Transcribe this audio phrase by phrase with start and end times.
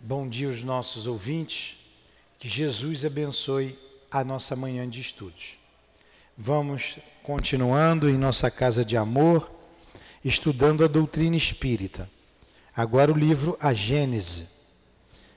[0.00, 1.78] Bom dia aos nossos ouvintes.
[2.38, 3.78] Que Jesus abençoe
[4.10, 5.58] a nossa manhã de estudos.
[6.36, 9.50] Vamos continuando em nossa casa de amor,
[10.24, 12.08] estudando a doutrina espírita.
[12.76, 14.48] Agora o livro A Gênese.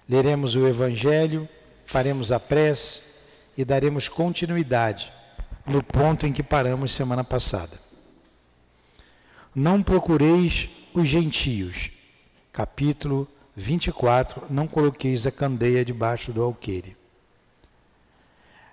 [0.08, 1.48] Leremos o Evangelho,
[1.86, 3.04] faremos a prece
[3.58, 5.12] e daremos continuidade
[5.66, 7.80] no ponto em que paramos semana passada.
[9.56, 11.92] Não procureis os gentios.
[12.52, 13.28] Capítulo
[13.60, 16.96] 24, não coloqueis a candeia debaixo do alqueire.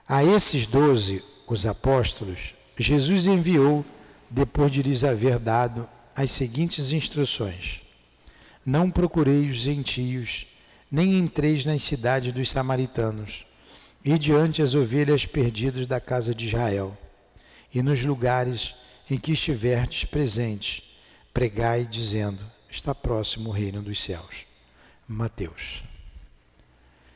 [0.08, 3.84] A esses doze, os apóstolos, Jesus enviou,
[4.30, 7.82] depois de lhes haver dado as seguintes instruções:
[8.64, 10.46] Não procureis os gentios,
[10.90, 13.44] nem entreis nas cidades dos samaritanos,
[14.04, 16.96] e diante as ovelhas perdidas da casa de Israel,
[17.74, 18.74] e nos lugares
[19.10, 20.82] em que estiverdes presentes,
[21.34, 22.40] pregai, dizendo:
[22.70, 24.46] Está próximo o reino dos céus.
[25.08, 25.84] Mateus.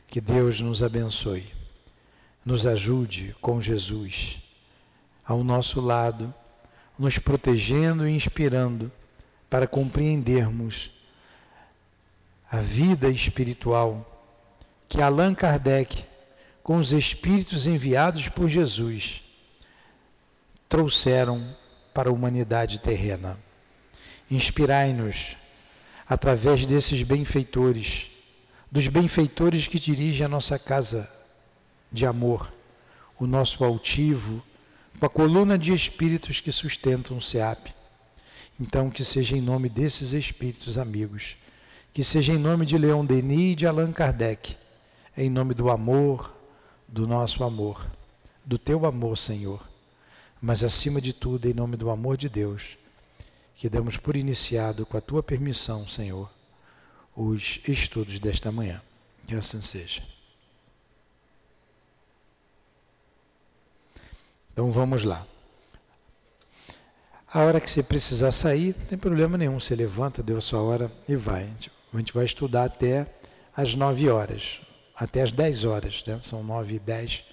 [0.07, 1.51] Que Deus nos abençoe,
[2.45, 4.39] nos ajude com Jesus
[5.25, 6.33] ao nosso lado,
[6.97, 8.91] nos protegendo e inspirando
[9.49, 10.91] para compreendermos
[12.49, 14.07] a vida espiritual
[14.87, 16.05] que Allan Kardec,
[16.61, 19.23] com os espíritos enviados por Jesus,
[20.67, 21.55] trouxeram
[21.93, 23.37] para a humanidade terrena.
[24.29, 25.37] Inspirai-nos
[26.11, 28.11] através desses benfeitores,
[28.69, 31.09] dos benfeitores que dirigem a nossa casa
[31.89, 32.51] de amor,
[33.17, 34.43] o nosso altivo,
[34.99, 37.73] com a coluna de espíritos que sustentam o SEAP.
[38.59, 41.37] Então, que seja em nome desses espíritos amigos,
[41.93, 44.57] que seja em nome de Leon Denis e de Allan Kardec,
[45.15, 46.35] em nome do amor,
[46.89, 47.89] do nosso amor,
[48.45, 49.65] do teu amor, Senhor,
[50.41, 52.80] mas acima de tudo, em nome do amor de Deus
[53.61, 56.27] que damos por iniciado, com a tua permissão, Senhor,
[57.15, 58.81] os estudos desta manhã.
[59.27, 60.01] Que assim seja.
[64.51, 65.27] Então vamos lá.
[67.31, 69.59] A hora que você precisar sair, não tem problema nenhum.
[69.59, 71.47] Você levanta, deu a sua hora e vai.
[71.93, 73.05] A gente vai estudar até
[73.55, 74.59] as 9 horas,
[74.95, 76.19] até as 10 horas, né?
[76.23, 77.23] São 9 e 10,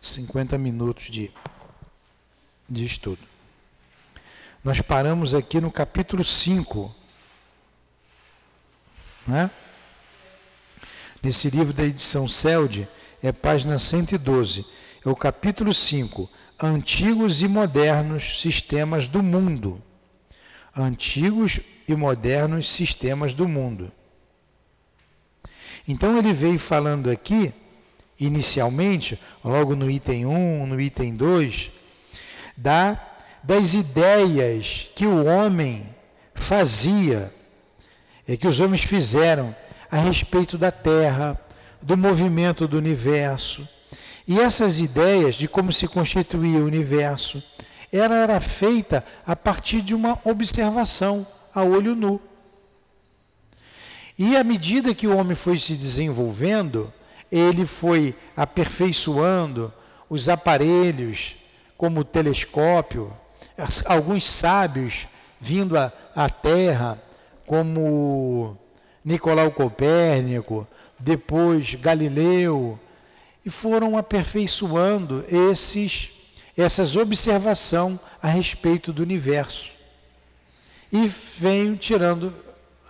[0.00, 1.32] 50 minutos de,
[2.70, 3.31] de estudo.
[4.64, 6.94] Nós paramos aqui no capítulo 5.
[9.26, 9.50] Né?
[11.20, 12.86] Nesse livro da edição CELD,
[13.20, 14.64] é página 112.
[15.04, 16.30] É o capítulo 5.
[16.62, 19.82] Antigos e modernos sistemas do mundo.
[20.76, 21.58] Antigos
[21.88, 23.90] e modernos sistemas do mundo.
[25.88, 27.52] Então ele veio falando aqui,
[28.18, 31.72] inicialmente, logo no item 1, no item 2,
[32.56, 33.11] da
[33.42, 35.86] das ideias que o homem
[36.34, 37.32] fazia,
[38.38, 39.54] que os homens fizeram
[39.90, 41.38] a respeito da Terra,
[41.80, 43.68] do movimento do universo.
[44.26, 47.42] E essas ideias de como se constituía o universo,
[47.92, 52.20] ela era feita a partir de uma observação a olho nu.
[54.18, 56.92] E à medida que o homem foi se desenvolvendo,
[57.30, 59.72] ele foi aperfeiçoando
[60.08, 61.36] os aparelhos,
[61.76, 63.12] como o telescópio,
[63.84, 65.06] alguns sábios
[65.40, 67.02] vindo à, Terra,
[67.46, 68.56] como
[69.04, 70.66] Nicolau Copérnico,
[70.98, 72.78] depois Galileu,
[73.44, 76.10] e foram aperfeiçoando esses,
[76.56, 79.72] essas observações a respeito do universo.
[80.92, 82.32] E vêm tirando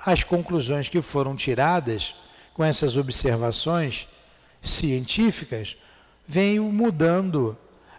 [0.05, 2.15] as conclusões que foram tiradas
[2.53, 4.07] com essas observações
[4.61, 5.77] científicas,
[6.27, 7.57] veio mudando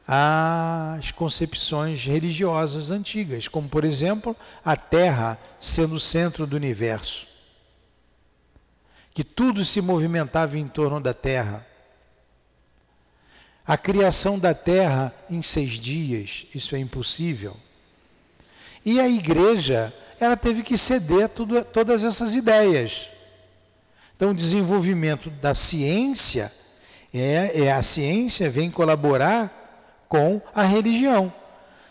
[0.08, 7.26] às concepções religiosas antigas, como por exemplo a Terra sendo o centro do universo,
[9.14, 11.66] que tudo se movimentava em torno da Terra.
[13.66, 17.56] A criação da Terra em seis dias, isso é impossível.
[18.84, 23.10] E a igreja, ela teve que ceder tudo, todas essas ideias.
[24.16, 26.52] Então, o desenvolvimento da ciência,
[27.14, 29.63] é, é a ciência vem colaborar
[30.14, 31.34] com a religião.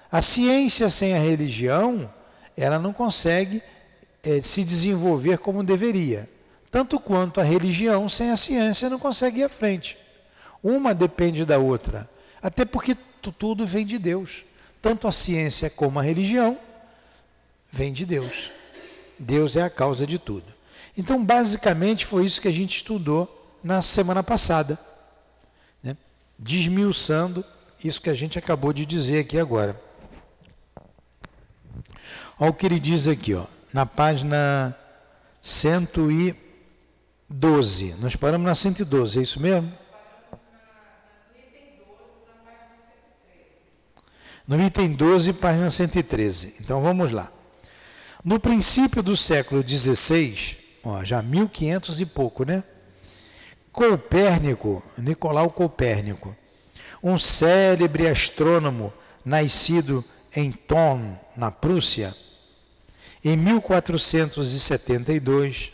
[0.08, 2.08] A ciência sem a religião,
[2.56, 3.60] ela não consegue
[4.22, 6.30] é, se desenvolver como deveria.
[6.70, 9.98] Tanto quanto a religião sem a ciência não consegue ir à frente.
[10.62, 12.08] Uma depende da outra.
[12.40, 12.96] Até porque
[13.36, 14.44] tudo vem de Deus.
[14.80, 16.56] Tanto a ciência como a religião
[17.72, 18.52] vem de Deus.
[19.18, 20.46] Deus é a causa de tudo.
[20.96, 24.78] Então, basicamente, foi isso que a gente estudou na semana passada,
[25.82, 25.96] né?
[26.38, 27.44] desmiuçando
[27.88, 29.80] isso que a gente acabou de dizer aqui agora.
[32.38, 34.76] Olha o que ele diz aqui, ó, na página
[35.40, 36.42] 112.
[37.32, 37.94] 112.
[37.98, 39.72] Nós paramos na 112, é isso mesmo?
[44.46, 46.56] No item 12, página 113.
[46.60, 47.32] Então vamos lá.
[48.24, 52.62] No princípio do século XVI, ó, já 1500 e pouco, né?
[53.72, 56.36] Copérnico, Nicolau Copérnico,
[57.02, 58.92] um célebre astrônomo
[59.24, 60.04] nascido
[60.34, 62.14] em Thon, na Prússia,
[63.24, 65.72] em 1472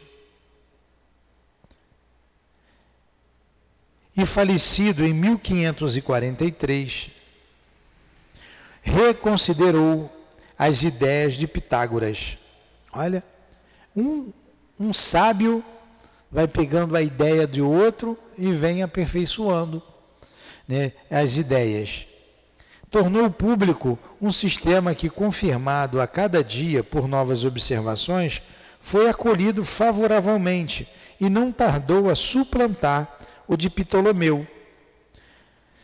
[4.16, 7.10] e falecido em 1543,
[8.82, 10.10] reconsiderou
[10.58, 12.36] as ideias de Pitágoras.
[12.92, 13.22] Olha,
[13.94, 14.32] um,
[14.78, 15.64] um sábio
[16.30, 19.82] vai pegando a ideia de outro e vem aperfeiçoando
[20.68, 22.06] né, as ideias.
[22.90, 28.42] Tornou público um sistema que, confirmado a cada dia por novas observações,
[28.78, 30.88] foi acolhido favoravelmente
[31.20, 34.46] e não tardou a suplantar o de Ptolomeu.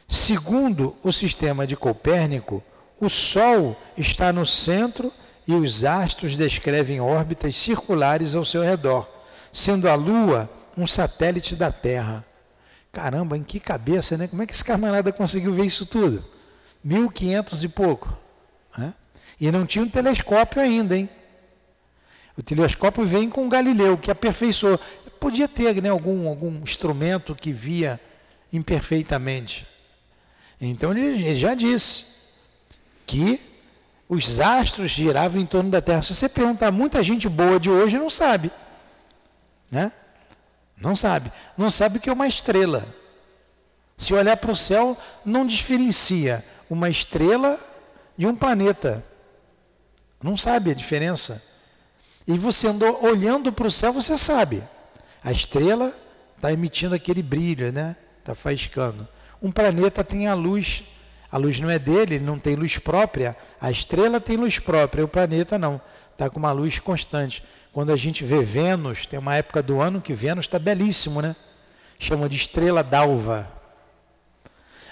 [0.07, 2.63] Segundo o sistema de Copérnico,
[3.01, 5.13] o Sol está no centro
[5.47, 9.09] e os astros descrevem órbitas circulares ao seu redor,
[9.53, 12.25] sendo a Lua um satélite da Terra.
[12.94, 14.29] Caramba, em que cabeça, né?
[14.29, 16.25] Como é que esse camarada conseguiu ver isso tudo?
[16.85, 18.17] 1500 e pouco.
[18.79, 18.94] Né?
[19.41, 21.08] E não tinha um telescópio ainda, hein?
[22.38, 24.79] O telescópio vem com Galileu, que aperfeiçoou.
[25.19, 28.00] Podia ter né, algum, algum instrumento que via
[28.52, 29.67] imperfeitamente.
[30.61, 32.05] Então ele já disse
[33.05, 33.40] que
[34.08, 36.00] os astros giravam em torno da Terra.
[36.02, 38.52] Se você perguntar, muita gente boa de hoje não sabe.
[39.69, 39.90] Né?
[40.76, 41.32] Não sabe.
[41.56, 42.87] Não sabe o que é uma estrela.
[43.97, 47.59] Se olhar para o céu, não diferencia uma estrela
[48.17, 49.05] de um planeta.
[50.23, 51.43] Não sabe a diferença.
[52.26, 54.62] E você andou olhando para o céu, você sabe.
[55.23, 55.94] A estrela
[56.37, 57.97] está emitindo aquele brilho, né?
[58.19, 59.06] Está faiscando.
[59.41, 60.85] Um planeta tem a luz
[61.35, 63.37] a luz não é dele, ele não tem luz própria.
[63.61, 65.81] A estrela tem luz própria, o planeta não.
[66.12, 67.43] Está com uma luz constante.
[67.75, 71.35] Quando a gente vê Vênus, tem uma época do ano que Vênus está belíssimo, né?
[71.99, 73.50] Chama de estrela d'alva.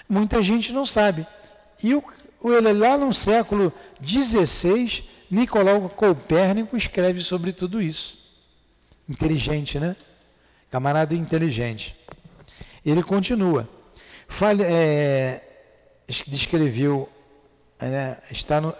[0.08, 1.24] Muita gente não sabe.
[1.80, 2.02] E o,
[2.44, 3.72] ele, lá no século
[4.04, 8.18] XVI, Nicolau Copérnico escreve sobre tudo isso.
[9.08, 9.94] Inteligente, né?
[10.68, 11.96] Camarada inteligente.
[12.84, 13.68] Ele continua.
[14.26, 15.40] Fale, é,
[16.26, 17.08] descreveu,
[17.80, 18.74] né, está no,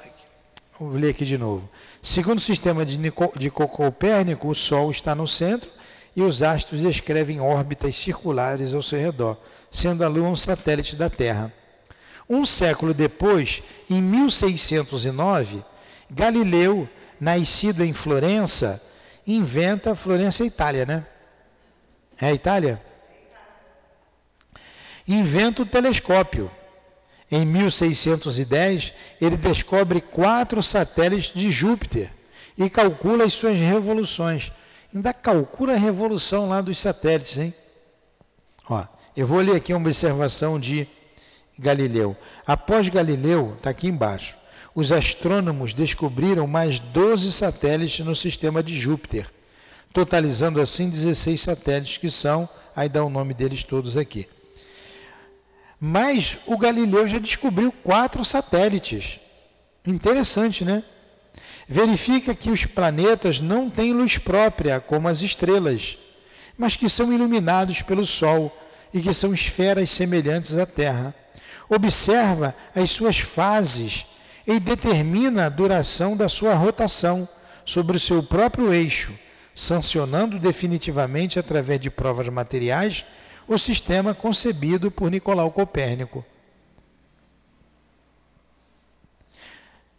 [0.89, 1.69] vou ler aqui de novo.
[2.01, 5.71] Segundo o sistema de, Nico, de Copérnico, o Sol está no centro
[6.15, 9.39] e os astros descrevem órbitas circulares ao seu redor,
[9.71, 11.53] sendo a Lua um satélite da Terra.
[12.29, 15.65] Um século depois, em 1609,
[16.11, 16.89] Galileu,
[17.21, 18.83] nascido em Florença,
[19.27, 21.07] inventa Florença, Itália, né?
[22.21, 22.83] É a Itália?
[25.07, 26.51] Inventa o telescópio
[27.33, 32.13] em 1610, ele descobre quatro satélites de Júpiter
[32.59, 34.53] e calcula as suas revoluções.
[34.95, 37.55] Ainda calcula a revolução lá dos satélites, hein?
[38.69, 38.85] Ó,
[39.17, 40.87] eu vou ler aqui uma observação de
[41.59, 42.15] Galileu.
[42.47, 44.37] Após Galileu, está aqui embaixo,
[44.75, 49.27] os astrônomos descobriram mais 12 satélites no sistema de Júpiter,
[49.91, 52.47] totalizando assim 16 satélites que são,
[52.77, 54.29] aí dá o nome deles todos aqui.
[55.85, 59.19] Mas o Galileu já descobriu quatro satélites.
[59.85, 60.85] Interessante, né?
[61.67, 65.99] Verifica que os planetas não têm luz própria, como as estrelas,
[66.57, 68.57] mas que são iluminados pelo Sol
[68.95, 71.13] e que são esferas semelhantes à Terra.
[71.69, 74.07] Observa as suas fases
[74.47, 77.29] e determina a duração da sua rotação
[77.65, 79.13] sobre o seu próprio eixo,
[79.53, 83.05] sancionando definitivamente, através de provas materiais,
[83.47, 86.25] o sistema concebido por Nicolau Copérnico.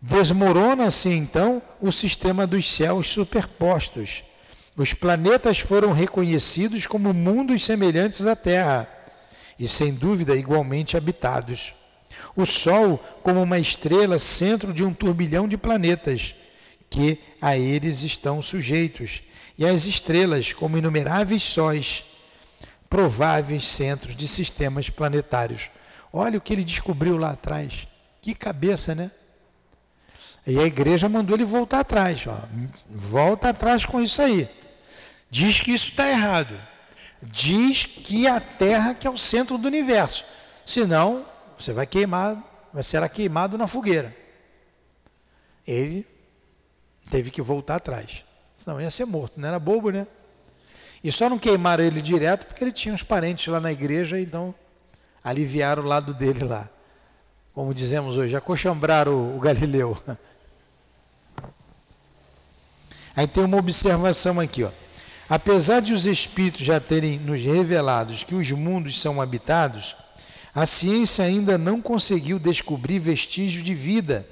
[0.01, 4.23] Desmorona-se então o sistema dos céus superpostos.
[4.75, 8.89] Os planetas foram reconhecidos como mundos semelhantes à Terra
[9.57, 11.73] e, sem dúvida, igualmente habitados.
[12.35, 16.35] O Sol como uma estrela centro de um turbilhão de planetas
[16.89, 19.23] que a eles estão sujeitos,
[19.57, 22.03] e as estrelas como inumeráveis sóis
[22.93, 25.71] prováveis centros de sistemas planetários.
[26.13, 27.87] Olha o que ele descobriu lá atrás.
[28.21, 29.09] Que cabeça, né?
[30.45, 32.23] E a igreja mandou ele voltar atrás.
[32.27, 32.37] Ó.
[32.87, 34.47] Volta atrás com isso aí.
[35.27, 36.55] Diz que isso está errado.
[37.19, 40.23] Diz que a Terra que é o centro do universo.
[40.63, 41.25] Senão,
[41.57, 42.37] você vai queimar,
[42.71, 44.15] vai ser queimado na fogueira.
[45.65, 46.05] Ele
[47.09, 48.23] teve que voltar atrás.
[48.55, 49.41] Senão ia ser morto.
[49.41, 50.05] Não era bobo, né?
[51.03, 54.55] E só não queimaram ele direto porque ele tinha uns parentes lá na igreja, então
[55.21, 56.69] aliviaram o lado dele lá.
[57.53, 59.97] Como dizemos hoje, acochambraram o, Galileu.
[63.15, 64.71] Aí tem uma observação aqui, ó.
[65.29, 69.95] Apesar de os espíritos já terem nos revelados que os mundos são habitados,
[70.53, 74.27] a ciência ainda não conseguiu descobrir vestígios de vida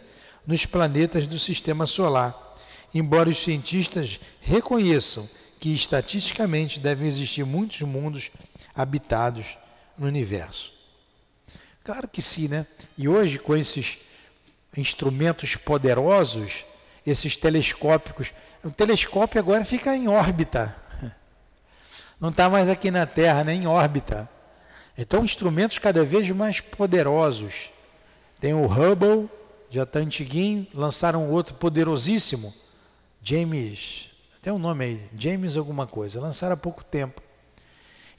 [0.46, 2.56] nos planetas do sistema solar,
[2.94, 5.30] embora os cientistas reconheçam
[5.62, 8.32] que estatisticamente devem existir muitos mundos
[8.74, 9.60] habitados
[9.96, 10.74] no universo.
[11.84, 12.66] Claro que sim, né?
[12.98, 14.00] E hoje, com esses
[14.76, 16.66] instrumentos poderosos,
[17.06, 20.76] esses telescópicos, o telescópio agora fica em órbita.
[22.20, 24.28] Não está mais aqui na Terra, nem em órbita.
[24.98, 27.70] Então, instrumentos cada vez mais poderosos.
[28.40, 29.30] Tem o Hubble,
[29.70, 32.52] já está antiguinho, lançaram outro poderosíssimo,
[33.22, 34.11] James,
[34.42, 37.22] tem um nome aí, James alguma coisa, lançaram há pouco tempo.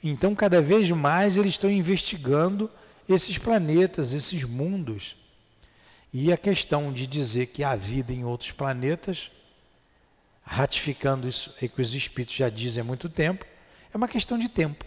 [0.01, 2.69] Então, cada vez mais eles estão investigando
[3.07, 5.17] esses planetas, esses mundos.
[6.13, 9.31] E a questão de dizer que há vida em outros planetas,
[10.43, 13.45] ratificando isso que os espíritos já dizem há muito tempo,
[13.93, 14.85] é uma questão de tempo.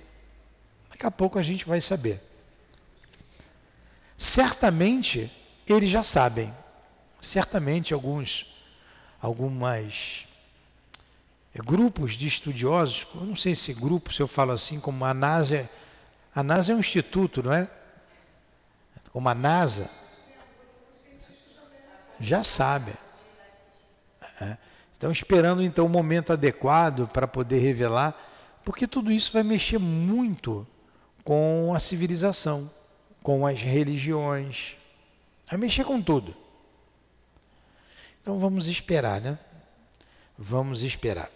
[0.90, 2.22] Daqui a pouco a gente vai saber.
[4.16, 5.30] Certamente
[5.66, 6.54] eles já sabem.
[7.20, 8.54] Certamente alguns
[9.20, 10.25] algumas
[11.62, 15.68] grupos de estudiosos, eu não sei se grupo, se eu falo assim, como a NASA,
[16.34, 17.68] a NASA é um instituto, não é?
[19.12, 19.88] Como a NASA,
[22.20, 22.92] já sabe.
[24.40, 24.56] É.
[24.92, 28.14] Estão esperando então o momento adequado para poder revelar,
[28.64, 30.66] porque tudo isso vai mexer muito
[31.22, 32.70] com a civilização,
[33.22, 34.76] com as religiões,
[35.48, 36.34] vai mexer com tudo.
[38.22, 39.38] Então vamos esperar, né?
[40.38, 41.30] Vamos esperar.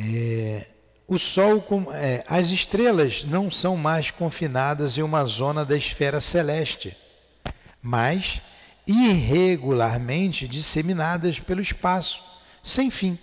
[0.00, 0.64] É,
[1.08, 6.96] o Sol, é, as estrelas não são mais confinadas em uma zona da esfera celeste,
[7.82, 8.40] mas
[8.86, 12.22] irregularmente disseminadas pelo espaço,
[12.62, 13.18] sem fim.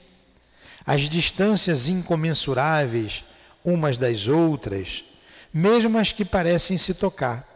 [0.86, 3.24] As distâncias incomensuráveis
[3.64, 5.06] umas das outras,
[5.54, 7.48] mesmo as que parecem se tocar.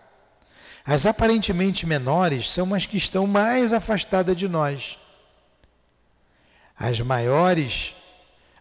[0.86, 4.98] As aparentemente menores são as que estão mais afastadas de nós.
[6.76, 7.94] As maiores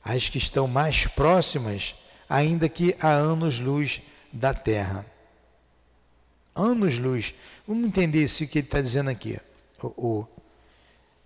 [0.09, 1.95] as que estão mais próximas,
[2.27, 4.00] ainda que a anos-luz
[4.33, 5.05] da Terra.
[6.55, 7.35] Anos-luz.
[7.67, 9.38] Vamos entender isso que ele está dizendo aqui,
[9.83, 10.27] o, o,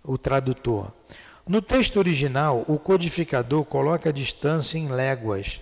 [0.03, 0.91] o tradutor.
[1.47, 5.61] No texto original, o codificador coloca a distância em léguas,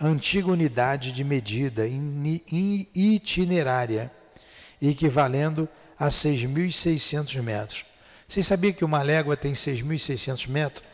[0.00, 1.82] antiga unidade de medida
[2.94, 4.10] itinerária,
[4.80, 7.84] equivalendo a 6.600 metros.
[8.26, 10.91] Vocês sabiam que uma légua tem 6.600 metros?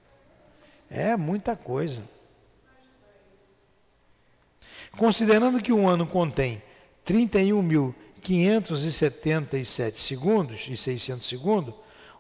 [0.90, 2.04] É muita coisa.
[4.98, 6.62] Considerando que um ano contém
[7.06, 11.74] 31.577 segundos e 600 segundos,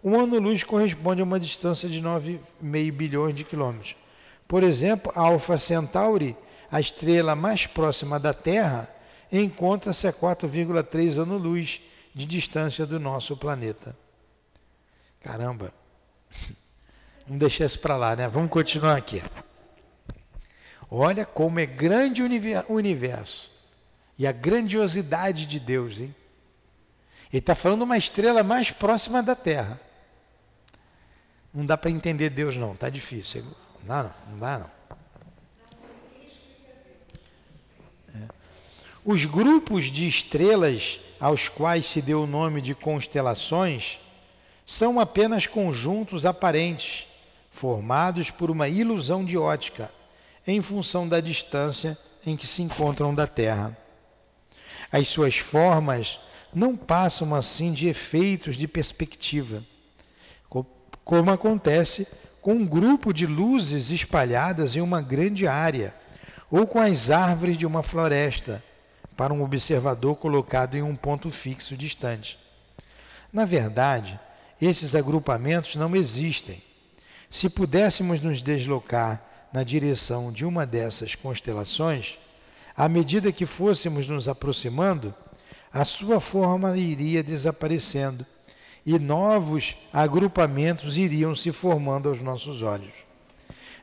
[0.03, 3.95] um ano-luz corresponde a uma distância de 9,5 bilhões de quilômetros.
[4.47, 6.35] Por exemplo, a Alpha Centauri,
[6.71, 8.89] a estrela mais próxima da Terra,
[9.31, 11.81] encontra-se a 4,3 anos-luz
[12.13, 13.95] de distância do nosso planeta.
[15.21, 15.73] Caramba!
[17.25, 18.27] Vamos deixar isso para lá, né?
[18.27, 19.23] Vamos continuar aqui.
[20.89, 22.25] Olha como é grande o
[22.69, 23.51] universo
[24.17, 26.13] e a grandiosidade de Deus, hein?
[27.31, 29.79] Ele está falando uma estrela mais próxima da Terra.
[31.51, 33.43] Não dá para entender Deus, não, está difícil.
[33.79, 34.71] Não dá, não, não dá, não.
[38.21, 38.27] É.
[39.03, 43.99] Os grupos de estrelas aos quais se deu o nome de constelações
[44.65, 47.07] são apenas conjuntos aparentes,
[47.53, 49.89] formados por uma ilusão de ótica
[50.45, 53.77] em função da distância em que se encontram da Terra.
[54.91, 56.19] As suas formas
[56.53, 59.63] não passam assim de efeitos de perspectiva,
[61.05, 62.07] como acontece
[62.41, 65.93] com um grupo de luzes espalhadas em uma grande área,
[66.49, 68.63] ou com as árvores de uma floresta,
[69.15, 72.39] para um observador colocado em um ponto fixo distante.
[73.31, 74.19] Na verdade,
[74.61, 76.61] esses agrupamentos não existem.
[77.33, 79.19] Se pudéssemos nos deslocar
[79.51, 82.19] na direção de uma dessas constelações,
[82.77, 85.11] à medida que fôssemos nos aproximando,
[85.73, 88.23] a sua forma iria desaparecendo
[88.85, 93.03] e novos agrupamentos iriam se formando aos nossos olhos.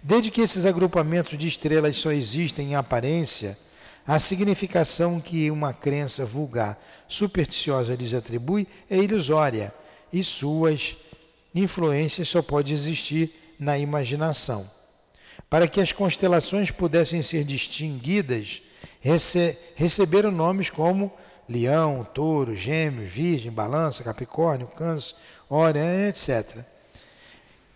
[0.00, 3.59] Desde que esses agrupamentos de estrelas só existem em aparência,
[4.07, 9.75] a significação que uma crença vulgar supersticiosa lhes atribui é ilusória
[10.12, 10.97] e suas
[11.52, 14.68] influências só pode existir na imaginação.
[15.50, 18.62] Para que as constelações pudessem ser distinguidas,
[19.00, 21.12] rece receberam nomes como
[21.46, 25.14] Leão, Touro, Gêmeos, Virgem, Balança, Capricórnio, Câncer,
[25.49, 26.58] Órion, etc.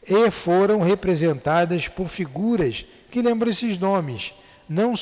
[0.06, 4.32] E foram representadas por figuras que lembram esses nomes,
[4.68, 4.94] não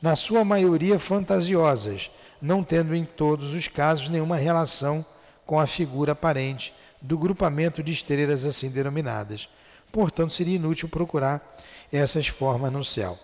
[0.00, 2.10] na sua maioria fantasiosas,
[2.40, 5.04] não tendo em todos os casos nenhuma relação
[5.44, 9.48] com a figura aparente do grupamento de estrelas assim denominadas.
[9.96, 11.56] Portanto, seria inútil procurar
[11.90, 13.18] essas formas no céu.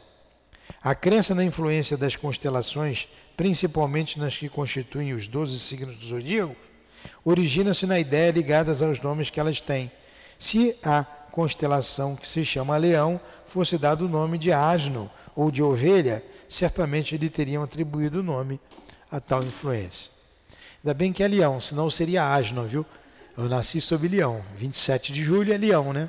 [0.82, 6.56] A crença na influência das constelações, principalmente nas que constituem os doze signos do zodíaco,
[7.26, 9.92] origina-se na ideia ligadas aos nomes que elas têm.
[10.38, 15.62] Se a constelação que se chama Leão fosse dado o nome de asno ou de
[15.62, 18.58] ovelha, certamente lhe teriam atribuído o nome
[19.10, 20.10] a tal influência.
[20.82, 22.86] Ainda bem que é leão, senão seria asno, viu?
[23.36, 24.42] Eu nasci sob leão.
[24.56, 26.08] 27 de julho é leão, né?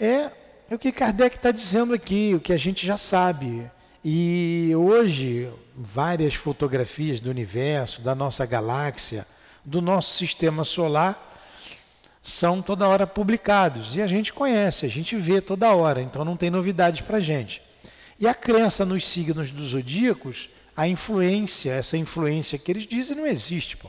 [0.00, 0.30] É
[0.70, 3.68] é o que Kardec está dizendo aqui, o que a gente já sabe.
[4.04, 9.26] E hoje, várias fotografias do universo, da nossa galáxia,
[9.64, 11.42] do nosso sistema solar,
[12.22, 13.96] são toda hora publicados.
[13.96, 17.20] E a gente conhece, a gente vê toda hora, então não tem novidades para a
[17.20, 17.60] gente.
[18.20, 23.26] E a crença nos signos dos zodíacos, a influência, essa influência que eles dizem, não
[23.26, 23.76] existe.
[23.76, 23.88] Pô.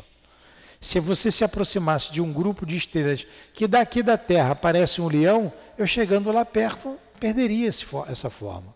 [0.82, 5.08] Se você se aproximasse de um grupo de estrelas que daqui da Terra parece um
[5.08, 8.74] leão, eu chegando lá perto perderia esse, essa forma.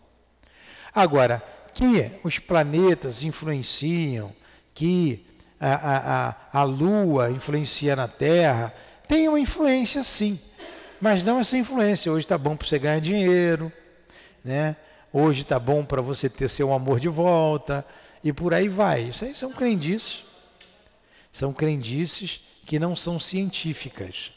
[0.94, 1.42] Agora,
[1.74, 4.32] que os planetas influenciam,
[4.72, 5.26] que
[5.60, 8.72] a, a, a, Lua influencia na Terra,
[9.08, 10.38] tem uma influência sim,
[11.00, 12.12] mas não essa influência.
[12.12, 13.72] Hoje está bom para você ganhar dinheiro,
[14.44, 14.76] né?
[15.12, 17.84] hoje está bom para você ter seu amor de volta,
[18.22, 19.04] e por aí vai.
[19.04, 20.25] Isso aí são crendices.
[21.36, 24.32] São crendices que não são científicas.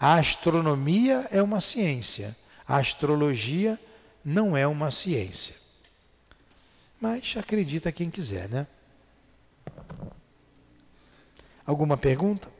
[0.00, 3.78] A astronomia é uma ciência, a astrologia
[4.24, 5.54] não é uma ciência.
[7.00, 8.66] Mas acredita quem quiser, né?
[11.64, 12.52] Alguma pergunta?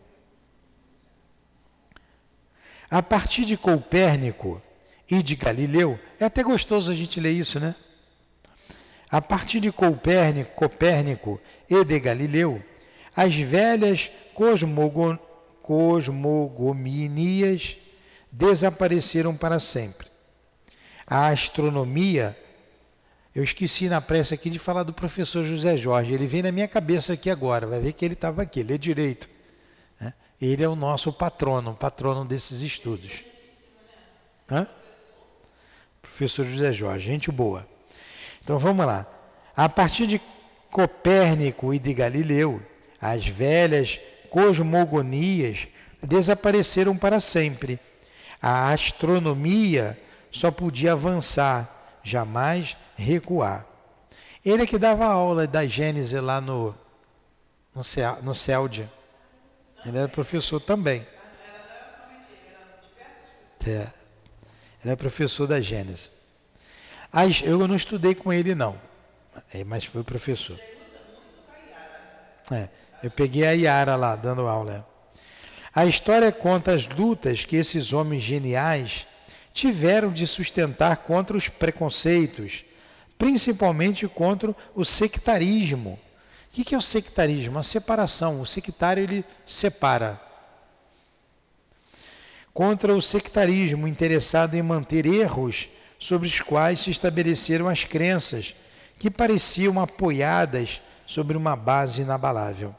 [2.88, 4.62] A partir de Copérnico
[5.10, 7.74] e de Galileu, é até gostoso a gente ler isso, né?
[9.10, 12.64] A partir de Copérnico, Copérnico e de Galileu,
[13.14, 15.18] as velhas cosmogon
[15.62, 17.76] cosmogominias
[18.30, 20.08] desapareceram para sempre.
[21.06, 22.38] A astronomia,
[23.34, 26.68] eu esqueci na pressa aqui de falar do professor José Jorge, ele vem na minha
[26.68, 29.28] cabeça aqui agora, vai ver que ele estava aqui, ele é direito.
[29.98, 30.12] Né?
[30.40, 33.24] Ele é o nosso patrono, patrono desses estudos.
[34.50, 34.66] Hã?
[36.02, 37.66] Professor José Jorge, gente boa.
[38.42, 39.06] Então vamos lá.
[39.56, 40.20] A partir de
[40.70, 42.60] Copérnico e de Galileu,
[43.04, 45.68] as velhas cosmogonias
[46.02, 47.78] desapareceram para sempre.
[48.40, 53.66] A astronomia só podia avançar, jamais recuar.
[54.42, 56.74] Ele é que dava aula da Gênese lá no,
[57.74, 57.82] no,
[58.22, 58.88] no CELD.
[59.84, 61.06] Ele era professor também.
[63.66, 63.86] É.
[64.82, 66.08] Ele é professor da Gênese.
[67.44, 68.80] Eu não estudei com ele, não.
[69.52, 70.58] É, mas foi professor.
[72.50, 72.68] É,
[73.04, 74.88] eu peguei a Yara lá, dando aula.
[75.74, 79.06] A história conta as lutas que esses homens geniais
[79.52, 82.64] tiveram de sustentar contra os preconceitos,
[83.18, 85.98] principalmente contra o sectarismo.
[86.48, 87.58] O que é o sectarismo?
[87.58, 88.40] A separação.
[88.40, 90.18] O sectário ele separa.
[92.54, 98.54] Contra o sectarismo interessado em manter erros sobre os quais se estabeleceram as crenças,
[98.98, 102.74] que pareciam apoiadas sobre uma base inabalável.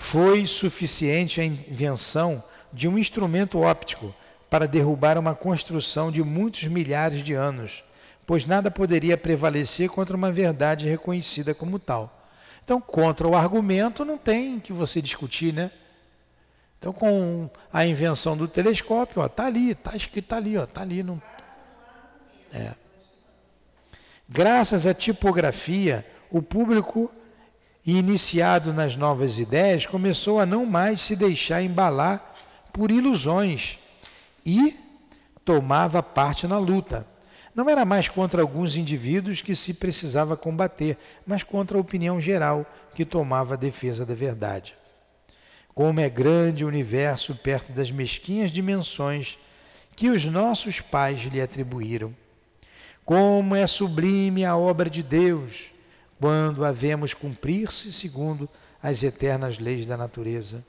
[0.00, 4.14] Foi suficiente a invenção de um instrumento óptico
[4.48, 7.82] para derrubar uma construção de muitos milhares de anos,
[8.24, 12.30] pois nada poderia prevalecer contra uma verdade reconhecida como tal.
[12.64, 15.72] Então, contra o argumento não tem que você discutir, né?
[16.78, 20.80] Então, com a invenção do telescópio, ó, tá ali, tá escrito tá ali, ó, tá
[20.80, 21.20] ali, não.
[22.52, 22.72] É.
[24.28, 27.12] Graças à tipografia, o público
[27.96, 32.34] iniciado nas novas ideias começou a não mais se deixar embalar
[32.72, 33.78] por ilusões
[34.44, 34.76] e
[35.44, 37.06] tomava parte na luta.
[37.54, 42.66] Não era mais contra alguns indivíduos que se precisava combater, mas contra a opinião geral
[42.94, 44.76] que tomava a defesa da verdade.
[45.74, 49.38] Como é grande o universo perto das mesquinhas dimensões
[49.96, 52.14] que os nossos pais lhe atribuíram.
[53.04, 55.72] Como é sublime a obra de Deus
[56.20, 58.48] quando a vemos cumprir-se segundo
[58.82, 60.64] as eternas leis da natureza.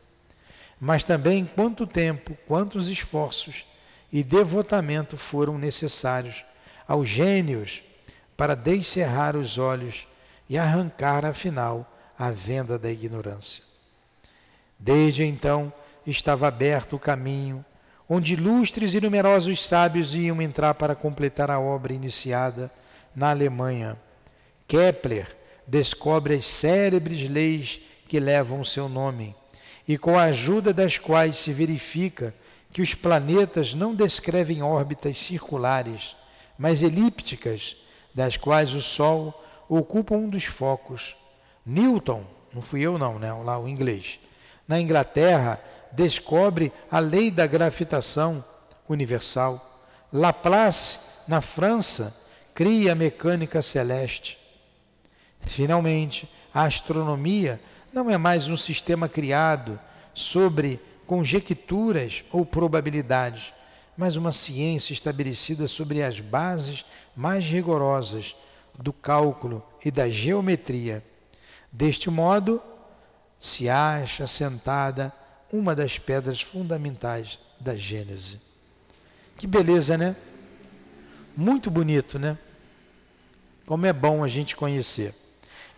[0.79, 3.65] Mas também quanto tempo, quantos esforços
[4.11, 6.43] e devotamento foram necessários
[6.87, 7.83] aos gênios
[8.37, 10.07] para descerrar os olhos
[10.49, 13.63] e arrancar, afinal, a venda da ignorância.
[14.77, 15.71] Desde então
[16.05, 17.63] estava aberto o caminho
[18.09, 22.71] onde ilustres e numerosos sábios iam entrar para completar a obra iniciada
[23.15, 23.95] na Alemanha.
[24.67, 25.37] Kepler
[25.69, 29.35] descobre as célebres leis que levam seu nome
[29.87, 32.33] e com a ajuda das quais se verifica
[32.71, 36.15] que os planetas não descrevem órbitas circulares,
[36.57, 37.77] mas elípticas,
[38.13, 41.15] das quais o Sol ocupa um dos focos.
[41.65, 43.31] Newton, não fui eu não, né?
[43.31, 44.19] lá o inglês,
[44.67, 48.43] na Inglaterra, descobre a lei da gravitação
[48.87, 49.83] universal.
[50.11, 52.15] Laplace, na França,
[52.55, 54.38] cria a mecânica celeste.
[55.41, 57.59] Finalmente, a astronomia
[57.91, 59.79] não é mais um sistema criado
[60.13, 63.53] sobre conjecturas ou probabilidades,
[63.97, 68.35] mas uma ciência estabelecida sobre as bases mais rigorosas
[68.77, 71.03] do cálculo e da geometria.
[71.71, 72.61] Deste modo,
[73.39, 75.11] se acha sentada
[75.51, 78.39] uma das pedras fundamentais da Gênese.
[79.37, 80.15] Que beleza, né?
[81.35, 82.37] Muito bonito, né?
[83.65, 85.13] Como é bom a gente conhecer.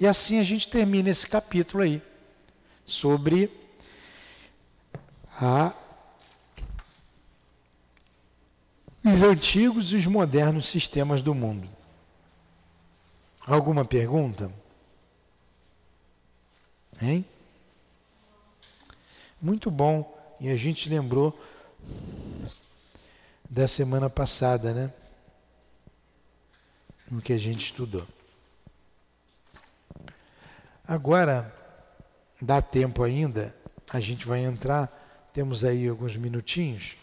[0.01, 2.01] E assim a gente termina esse capítulo aí
[2.83, 3.55] sobre
[5.39, 5.75] a
[9.05, 11.69] os antigos e os modernos sistemas do mundo.
[13.45, 14.51] Alguma pergunta?
[16.99, 17.23] Hein?
[19.39, 20.17] Muito bom.
[20.39, 21.39] E a gente lembrou
[23.47, 24.93] da semana passada, né?
[27.09, 28.07] No que a gente estudou.
[30.87, 31.53] Agora,
[32.41, 33.55] dá tempo ainda,
[33.93, 34.89] a gente vai entrar,
[35.31, 36.97] temos aí alguns minutinhos,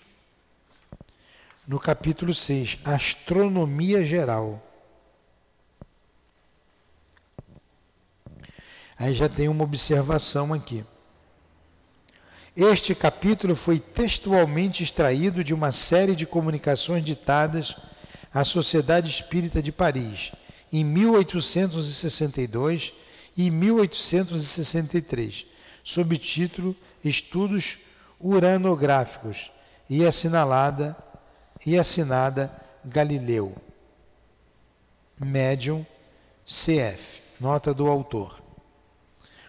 [1.67, 4.63] no capítulo 6, Astronomia Geral.
[8.99, 10.85] Aí já tem uma observação aqui.
[12.57, 17.77] Este capítulo foi textualmente extraído de uma série de comunicações ditadas
[18.35, 20.33] à Sociedade Espírita de Paris
[20.73, 22.93] em 1862
[23.39, 25.47] e 1863,
[25.85, 26.75] sob título
[27.05, 27.79] Estudos
[28.21, 29.53] Uranográficos
[29.89, 30.97] e assinalada
[31.65, 32.53] e assinada
[32.85, 33.55] Galileu.
[35.21, 35.87] Médium
[36.45, 37.23] CF.
[37.41, 38.43] Nota do autor.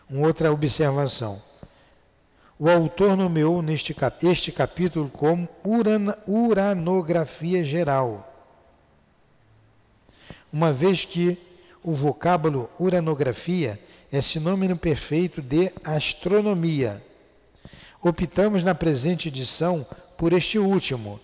[0.08, 1.41] Uma outra observação.
[2.60, 5.49] O autor nomeou neste cap este capítulo como
[6.28, 8.25] uranografia geral,
[10.52, 11.48] uma vez que
[11.83, 13.79] o vocábulo uranografia
[14.11, 17.03] é sinônimo perfeito de astronomia.
[18.01, 19.85] Optamos na presente edição
[20.17, 21.19] por este último,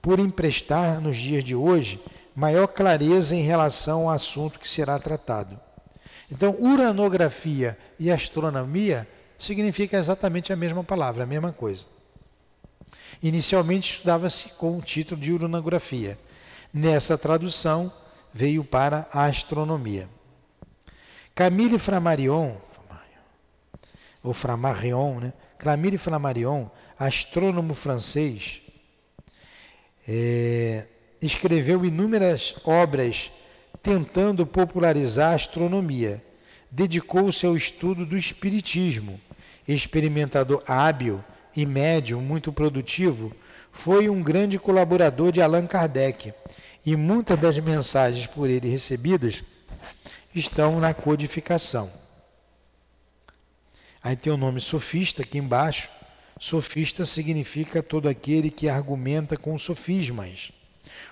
[0.00, 2.00] por emprestar nos dias de hoje
[2.34, 5.58] maior clareza em relação ao assunto que será tratado.
[6.30, 11.86] Então, uranografia e astronomia significa exatamente a mesma palavra, a mesma coisa.
[13.22, 16.18] Inicialmente estudava-se com o título de uranografia.
[16.72, 17.92] Nessa tradução
[18.32, 20.08] veio para a astronomia.
[21.34, 22.56] Camille Flammarion,
[24.22, 25.32] ou Flammarion, né?
[25.58, 28.60] Camille Flammarion, astrônomo francês,
[30.06, 30.86] é,
[31.20, 33.30] escreveu inúmeras obras
[33.82, 36.22] tentando popularizar a astronomia.
[36.70, 39.20] Dedicou-se ao estudo do espiritismo.
[39.66, 41.22] Experimentador hábil
[41.54, 43.32] e médium muito produtivo,
[43.70, 46.32] foi um grande colaborador de Allan Kardec
[46.90, 49.44] e muitas das mensagens por ele recebidas
[50.34, 51.92] estão na codificação.
[54.02, 55.90] Aí tem o nome sofista aqui embaixo.
[56.40, 60.50] Sofista significa todo aquele que argumenta com sofismas,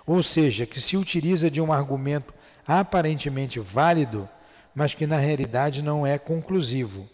[0.07, 2.33] ou seja, que se utiliza de um argumento
[2.67, 4.27] aparentemente válido,
[4.75, 7.07] mas que na realidade não é conclusivo.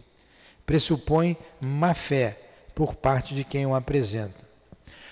[0.64, 2.38] Pressupõe má fé
[2.76, 4.40] por parte de quem o apresenta.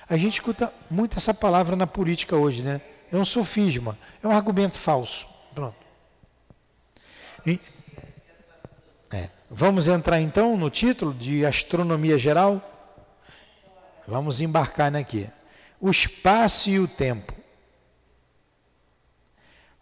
[0.08, 2.80] A gente escuta muito essa palavra na política hoje, né?
[3.12, 5.26] É um sofisma, é um argumento falso.
[5.54, 5.76] Pronto.
[7.46, 7.58] E,
[9.10, 9.28] é.
[9.50, 12.62] Vamos entrar então no título de Astronomia Geral?
[14.06, 15.28] Vamos embarcar aqui.
[15.80, 17.34] O espaço e o tempo.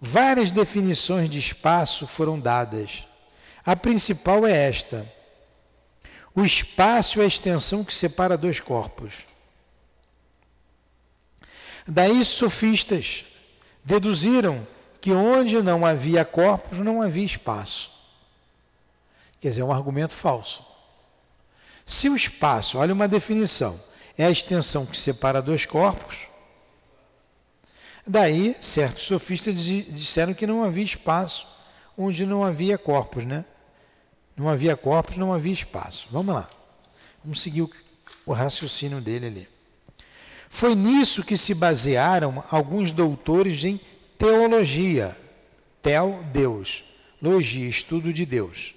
[0.01, 3.07] Várias definições de espaço foram dadas.
[3.65, 5.07] A principal é esta:
[6.35, 9.27] o espaço é a extensão que separa dois corpos.
[11.89, 13.25] Daí, sofistas
[13.83, 14.67] deduziram
[15.01, 17.91] que onde não havia corpos não havia espaço.
[19.41, 20.65] Quer dizer, é um argumento falso.
[21.87, 23.81] Se o espaço, olha uma definição,
[24.19, 26.17] é a extensão que separa dois corpos,
[28.07, 31.47] daí certos sofistas disseram que não havia espaço
[31.97, 33.45] onde não havia corpos, né?
[34.37, 36.07] Não havia corpos, não havia espaço.
[36.13, 36.49] Vamos lá.
[37.25, 37.69] Vamos seguir
[38.25, 39.49] o, raciocínio dele ali.
[40.49, 43.81] Foi nisso que se basearam alguns doutores em
[44.17, 45.17] teologia,
[45.83, 46.85] tel, Deus,
[47.21, 48.75] logia, estudo de Deus,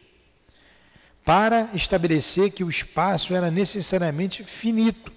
[1.24, 5.12] para estabelecer que o espaço era necessariamente finito,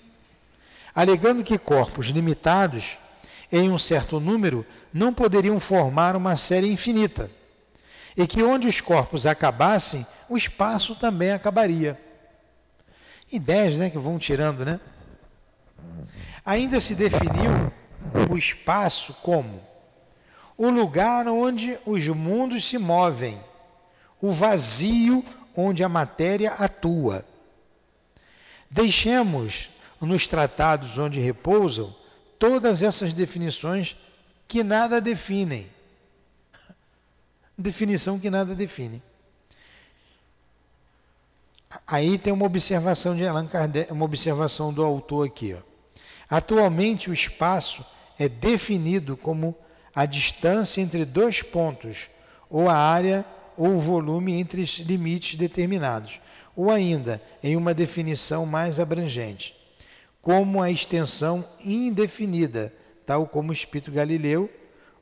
[0.94, 2.98] alegando que corpos limitados
[3.50, 7.30] em um certo número não poderiam formar uma série infinita,
[8.16, 12.00] e que onde os corpos acabassem, o espaço também acabaria.
[13.30, 14.78] Ideias né, que vão tirando, né?
[16.44, 17.72] Ainda se definiu
[18.30, 19.62] o espaço como
[20.56, 23.40] o lugar onde os mundos se movem,
[24.20, 25.24] o vazio
[25.56, 27.24] onde a matéria atua.
[28.70, 31.94] Deixemos nos tratados onde repousam
[32.38, 33.96] todas essas definições
[34.46, 35.70] que nada definem.
[37.56, 39.02] Definição que nada define.
[41.86, 45.54] Aí tem uma observação de Allan Kardec, uma observação do autor aqui.
[45.54, 45.73] Ó.
[46.28, 47.84] Atualmente o espaço
[48.18, 49.54] é definido como
[49.94, 52.10] a distância entre dois pontos,
[52.50, 53.24] ou a área
[53.56, 56.20] ou o volume entre limites determinados,
[56.56, 59.54] ou ainda, em uma definição mais abrangente,
[60.20, 62.72] como a extensão indefinida,
[63.06, 64.50] tal como o Espírito Galileu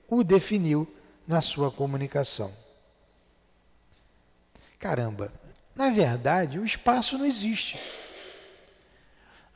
[0.08, 0.87] o definiu
[1.26, 2.52] na sua comunicação.
[4.78, 5.32] Caramba,
[5.74, 7.78] na verdade, o espaço não existe.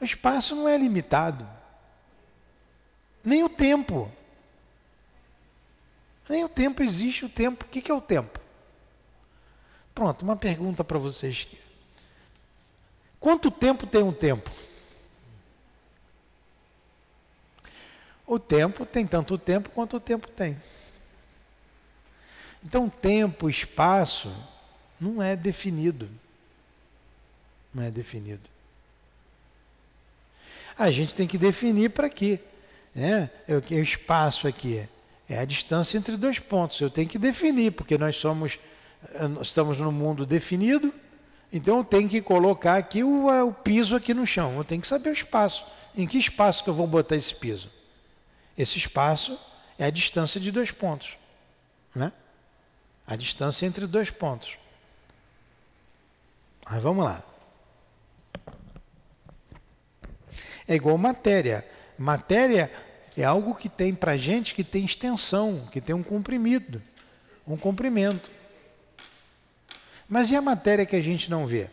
[0.01, 1.47] O espaço não é limitado.
[3.27, 4.09] Nem o tempo.
[6.29, 7.65] Nem o tempo existe o tempo.
[7.65, 8.39] O que é o tempo?
[9.93, 11.49] Pronto, uma pergunta para vocês.
[13.19, 14.49] Quanto tempo tem um tempo?
[18.25, 20.57] O tempo tem tanto tempo quanto o tempo tem.
[22.65, 24.33] Então, tempo, espaço,
[25.01, 26.09] não é definido.
[27.75, 28.49] Não é definido.
[30.79, 32.41] A gente tem que definir para quê?
[32.97, 33.29] Né?
[33.47, 34.89] O espaço aqui
[35.29, 36.81] é a distância entre dois pontos.
[36.81, 38.59] Eu tenho que definir, porque nós somos,
[39.13, 40.93] eh, estamos no mundo definido,
[41.53, 44.57] então eu tenho que colocar aqui o, o piso aqui no chão.
[44.57, 45.67] Eu tenho que saber o espaço.
[45.95, 47.71] Em que espaço que eu vou botar esse piso?
[48.57, 49.39] Esse espaço
[49.79, 51.19] é a distância de dois pontos.
[51.95, 52.11] Né?
[53.07, 54.59] A distância entre dois pontos.
[56.65, 57.23] Mas vamos lá.
[60.67, 61.65] É igual matéria.
[61.99, 62.71] Matéria
[63.17, 66.83] é algo que tem para gente que tem extensão, que tem um comprimido,
[67.47, 68.31] um comprimento.
[70.09, 71.71] Mas e a matéria que a gente não vê?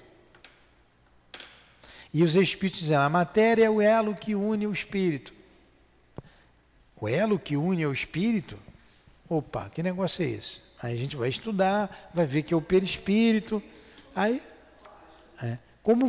[2.13, 5.33] E os espíritos dizem, a matéria é o elo que une o espírito.
[6.95, 8.57] o elo que une ao espírito.
[9.27, 10.61] Opa, que negócio é esse?
[10.81, 13.61] Aí a gente vai estudar, vai ver que é o perispírito.
[14.15, 14.41] Aí,
[15.41, 16.07] é, como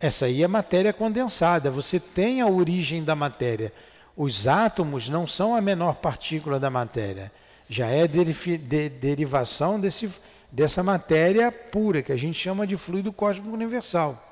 [0.00, 1.70] Essa aí é matéria condensada.
[1.70, 3.72] Você tem a origem da matéria.
[4.16, 7.32] Os átomos não são a menor partícula da matéria.
[7.68, 8.24] Já é de,
[8.58, 10.10] de, derivação desse,
[10.50, 14.24] dessa matéria pura, que a gente chama de fluido cósmico universal.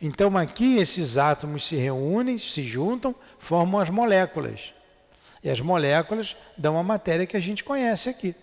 [0.00, 4.72] Então aqui esses átomos se reúnem, se juntam, formam as moléculas.
[5.42, 8.34] E as moléculas dão a matéria que a gente conhece aqui.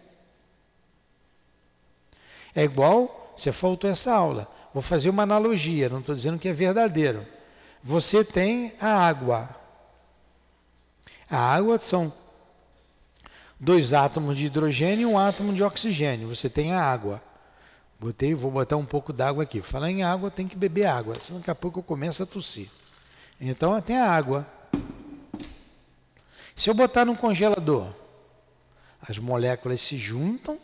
[2.56, 4.48] É igual, você faltou essa aula.
[4.78, 7.26] Vou fazer uma analogia, não estou dizendo que é verdadeiro.
[7.82, 9.50] Você tem a água.
[11.28, 12.14] A água são
[13.60, 16.28] dois átomos de hidrogênio e um átomo de oxigênio.
[16.28, 17.20] Você tem a água.
[18.00, 19.64] Botei, vou botar um pouco d'água aqui.
[19.64, 22.70] Falar em água, tem que beber água, senão daqui a pouco eu começo a tossir.
[23.42, 24.46] Então tem a água.
[26.56, 27.92] Se eu botar no congelador,
[29.02, 30.60] as moléculas se juntam,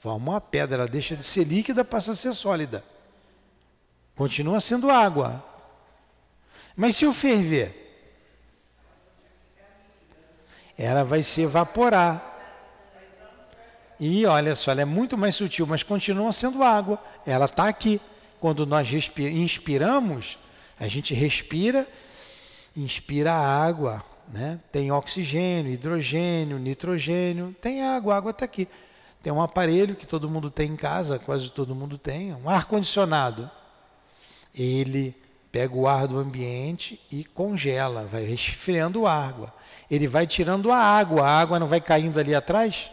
[0.00, 2.84] formam uma pedra, ela deixa de ser líquida, passa a ser sólida.
[4.16, 5.44] Continua sendo água.
[6.74, 7.84] Mas se eu ferver,
[10.76, 12.34] ela vai se evaporar.
[14.00, 16.98] E olha só, ela é muito mais sutil, mas continua sendo água.
[17.26, 18.00] Ela está aqui.
[18.40, 20.38] Quando nós inspiramos,
[20.78, 21.86] a gente respira,
[22.76, 24.60] inspira água, né?
[24.70, 28.68] Tem oxigênio, hidrogênio, nitrogênio, tem água, água está aqui.
[29.22, 32.66] Tem um aparelho que todo mundo tem em casa, quase todo mundo tem, um ar
[32.66, 33.50] condicionado
[34.56, 35.14] ele
[35.52, 39.54] pega o ar do ambiente e congela, vai resfriando a água.
[39.90, 42.90] Ele vai tirando a água, a água não vai caindo ali atrás?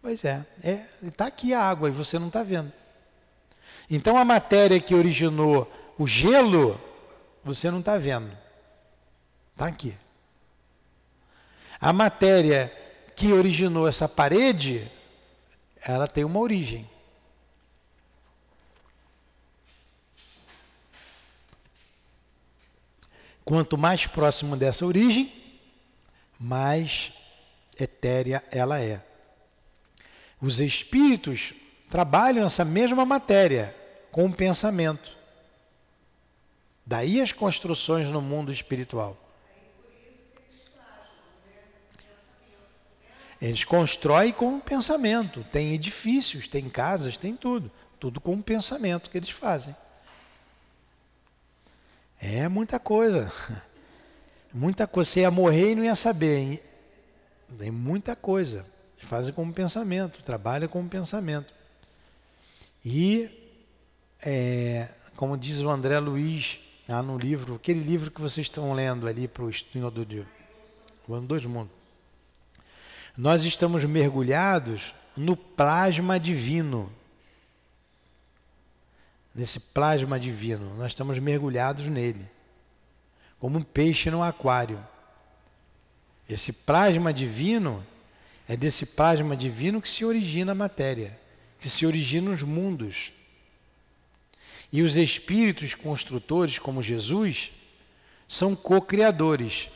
[0.00, 2.72] Pois é, é está aqui a água e você não está vendo.
[3.90, 6.80] Então a matéria que originou o gelo,
[7.44, 8.30] você não está vendo.
[9.52, 9.94] Está aqui.
[11.78, 12.72] A matéria
[13.14, 14.90] que originou essa parede,
[15.82, 16.88] ela tem uma origem.
[23.44, 25.32] Quanto mais próximo dessa origem,
[26.38, 27.12] mais
[27.78, 29.02] etérea ela é.
[30.40, 31.52] Os espíritos
[31.90, 33.76] trabalham essa mesma matéria
[34.10, 35.16] com o pensamento.
[36.86, 39.16] Daí as construções no mundo espiritual.
[43.40, 45.44] Eles constroem com o pensamento.
[45.50, 47.70] Tem edifícios, tem casas, tem tudo.
[47.98, 49.74] Tudo com o pensamento que eles fazem.
[52.20, 53.32] É muita coisa.
[54.52, 55.10] Muita coisa.
[55.10, 56.62] Você ia morrer e não ia saber.
[57.58, 58.66] Tem muita coisa.
[58.98, 61.52] Fazem como pensamento, trabalha como pensamento.
[62.84, 63.28] E,
[64.22, 69.06] é, como diz o André Luiz, lá no livro, aquele livro que vocês estão lendo
[69.06, 70.26] ali para o Estudo do Dia,
[71.08, 71.72] o Ano dos Mundos.
[73.16, 76.92] Nós estamos mergulhados no plasma divino
[79.40, 80.74] nesse plasma divino.
[80.76, 82.28] Nós estamos mergulhados nele,
[83.38, 84.78] como um peixe no aquário.
[86.28, 87.84] Esse plasma divino
[88.46, 91.18] é desse plasma divino que se origina a matéria,
[91.58, 93.14] que se originam os mundos.
[94.70, 97.50] E os espíritos construtores, como Jesus,
[98.28, 99.70] são co-criadores,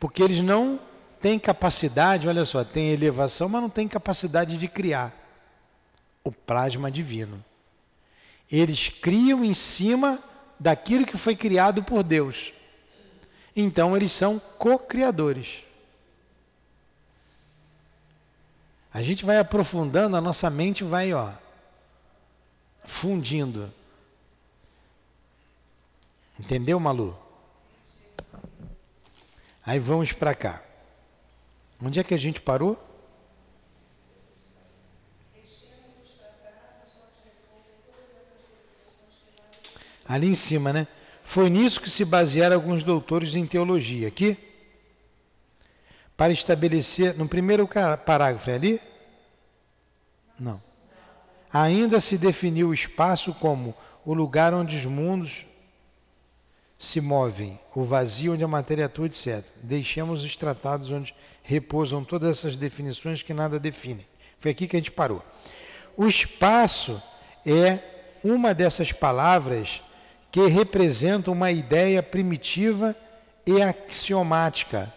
[0.00, 0.80] porque eles não
[1.20, 5.14] têm capacidade, olha só, têm elevação, mas não têm capacidade de criar
[6.24, 7.44] o plasma divino.
[8.52, 10.22] Eles criam em cima
[10.60, 12.52] daquilo que foi criado por Deus.
[13.56, 15.64] Então eles são co-criadores.
[18.92, 21.32] A gente vai aprofundando, a nossa mente vai, ó,
[22.84, 23.72] fundindo.
[26.38, 27.18] Entendeu, Malu?
[29.64, 30.62] Aí vamos para cá.
[31.82, 32.91] Onde é que a gente parou?
[40.12, 40.86] Ali em cima, né?
[41.24, 44.08] Foi nisso que se basearam alguns doutores em teologia.
[44.08, 44.36] Aqui,
[46.14, 47.66] para estabelecer, no primeiro
[48.04, 48.80] parágrafo, é ali?
[50.38, 50.62] Não.
[51.50, 55.46] Ainda se definiu o espaço como o lugar onde os mundos
[56.78, 59.42] se movem, o vazio onde a matéria atua, etc.
[59.62, 64.06] Deixemos os tratados onde repousam todas essas definições que nada definem.
[64.38, 65.24] Foi aqui que a gente parou.
[65.96, 67.02] O espaço
[67.46, 67.78] é
[68.22, 69.80] uma dessas palavras
[70.32, 72.96] que representam uma ideia primitiva
[73.46, 74.90] e axiomática.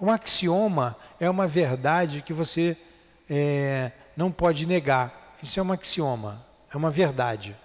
[0.00, 2.76] Um axioma é uma verdade que você
[3.28, 5.36] é, não pode negar.
[5.40, 6.44] Isso é um axioma,
[6.74, 7.56] é uma verdade.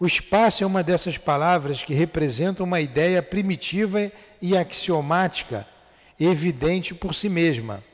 [0.00, 4.10] O espaço é uma dessas palavras que representa uma ideia primitiva
[4.40, 5.68] e axiomática,
[6.18, 7.84] evidente por si mesma,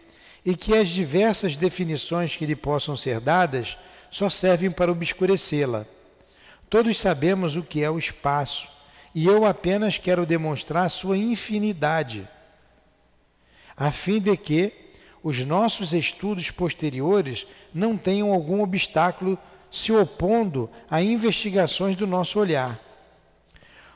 [0.47, 3.77] e que as diversas definições que lhe possam ser dadas
[4.11, 5.87] só servem para obscurecê-la.
[6.69, 8.69] Todos sabemos o que é o espaço,
[9.15, 12.29] e eu apenas quero demonstrar sua infinidade,
[13.77, 14.73] a fim de que
[15.23, 19.39] os nossos estudos posteriores não tenham algum obstáculo
[19.71, 22.79] se opondo a investigações do nosso olhar.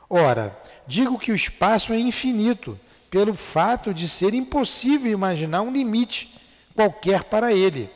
[0.09, 0.57] Ora,
[0.87, 2.79] digo que o espaço é infinito,
[3.11, 6.35] pelo fato de ser impossível imaginar um limite
[6.75, 7.91] qualquer para ele.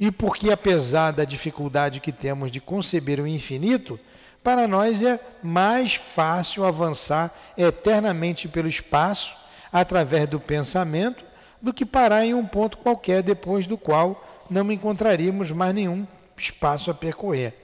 [0.00, 4.00] E porque, apesar da dificuldade que temos de conceber o infinito,
[4.42, 9.36] para nós é mais fácil avançar eternamente pelo espaço
[9.70, 11.22] através do pensamento
[11.60, 16.90] do que parar em um ponto qualquer depois do qual não encontraríamos mais nenhum espaço
[16.90, 17.54] a percorrer.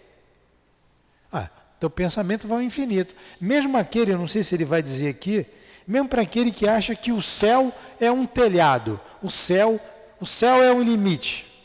[1.32, 1.48] Ah,
[1.80, 3.14] teu pensamento vai ao infinito.
[3.40, 5.46] Mesmo aquele, eu não sei se ele vai dizer aqui,
[5.86, 9.80] mesmo para aquele que acha que o céu é um telhado, o céu,
[10.20, 11.55] o céu é um limite?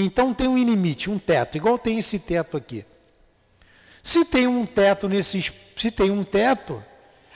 [0.00, 2.86] Então tem um limite, um teto, igual tem esse teto aqui.
[4.00, 6.82] Se tem um teto nesse, se tem um teto,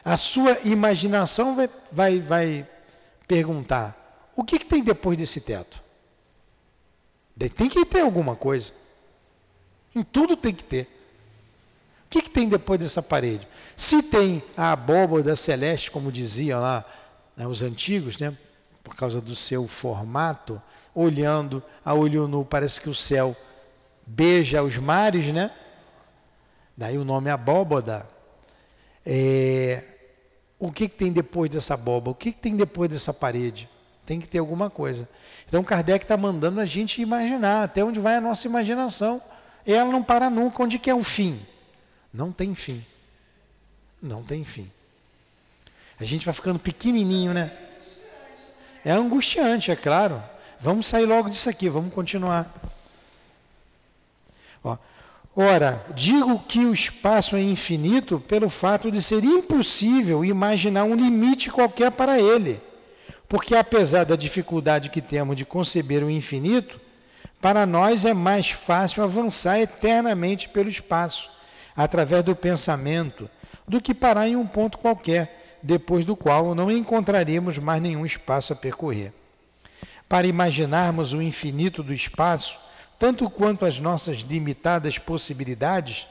[0.04, 2.68] a sua imaginação vai, vai, vai
[3.26, 5.82] perguntar: o que, que tem depois desse teto?
[7.56, 8.72] Tem que ter alguma coisa.
[9.92, 10.84] Em tudo tem que ter.
[12.06, 13.48] O que, que tem depois dessa parede?
[13.76, 16.84] Se tem a abóboda celeste, como diziam lá
[17.36, 18.36] né, os antigos, né,
[18.84, 20.62] por causa do seu formato,
[20.95, 23.36] olhando a olho nu, parece que o céu
[24.07, 25.51] beija os mares, né?
[26.76, 28.09] Daí o nome abóboda.
[29.05, 29.82] É,
[30.59, 32.11] o que, que tem depois dessa abóboda?
[32.11, 33.68] O que, que tem depois dessa parede?
[34.07, 35.09] Tem que ter alguma coisa.
[35.47, 39.20] Então Kardec está mandando a gente imaginar até onde vai a nossa imaginação
[39.66, 40.62] e ela não para nunca.
[40.62, 41.40] Onde que é o fim?
[42.12, 42.84] Não tem fim.
[44.01, 44.70] Não tem fim.
[46.01, 47.53] A gente vai ficando pequenininho, né?
[48.84, 50.22] É angustiante, é claro.
[50.62, 52.48] Vamos sair logo disso aqui, vamos continuar.
[54.62, 54.78] Ó.
[55.34, 61.50] Ora, digo que o espaço é infinito pelo fato de ser impossível imaginar um limite
[61.50, 62.62] qualquer para ele.
[63.28, 66.80] Porque apesar da dificuldade que temos de conceber o infinito,
[67.40, 71.28] para nós é mais fácil avançar eternamente pelo espaço,
[71.74, 73.28] através do pensamento,
[73.66, 78.52] do que parar em um ponto qualquer, depois do qual não encontraremos mais nenhum espaço
[78.52, 79.12] a percorrer.
[80.12, 82.58] Para imaginarmos o infinito do espaço,
[82.98, 86.06] tanto quanto as nossas limitadas possibilidades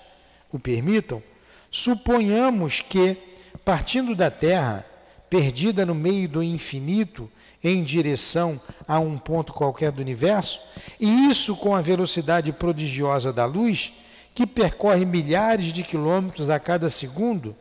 [0.52, 1.22] o permitam,
[1.70, 3.16] suponhamos que,
[3.64, 4.84] partindo da Terra,
[5.30, 7.30] perdida no meio do infinito,
[7.64, 10.60] em direção a um ponto qualquer do universo,
[11.00, 13.94] e isso com a velocidade prodigiosa da luz,
[14.34, 17.56] que percorre milhares de quilômetros a cada segundo,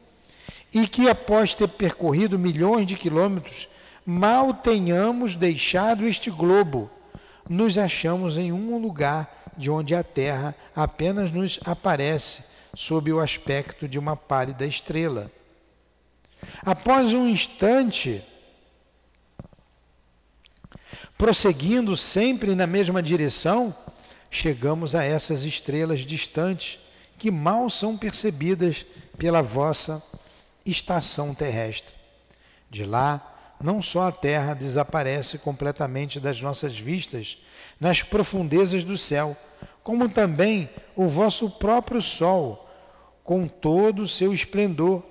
[0.72, 3.68] e que após ter percorrido milhões de quilômetros,
[4.04, 6.90] mal tenhamos deixado este globo,
[7.48, 12.44] nos achamos em um lugar de onde a Terra apenas nos aparece
[12.74, 15.30] sob o aspecto de uma pálida estrela.
[16.64, 18.22] Após um instante,
[21.18, 23.74] prosseguindo sempre na mesma direção,
[24.30, 26.78] chegamos a essas estrelas distantes
[27.18, 28.86] que mal são percebidas
[29.18, 30.02] pela vossa
[30.64, 31.94] estação terrestre.
[32.70, 33.29] De lá,
[33.62, 37.38] não só a Terra desaparece completamente das nossas vistas
[37.78, 39.36] nas profundezas do céu,
[39.82, 42.68] como também o vosso próprio Sol,
[43.22, 45.02] com todo o seu esplendor,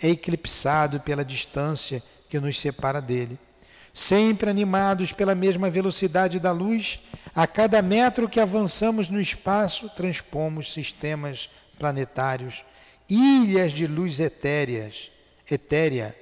[0.00, 3.38] é eclipsado pela distância que nos separa dele.
[3.92, 7.00] Sempre animados pela mesma velocidade da luz,
[7.34, 12.64] a cada metro que avançamos no espaço, transpomos sistemas planetários,
[13.08, 15.10] ilhas de luz etéreas,
[15.50, 16.16] etérea,